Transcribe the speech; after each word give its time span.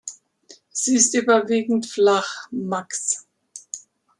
Sie 0.71 0.95
ist 0.95 1.13
überwiegend 1.13 1.85
flach, 1.85 2.47
max. 2.49 3.27